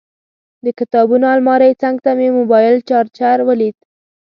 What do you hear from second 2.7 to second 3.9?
چارجر ولید.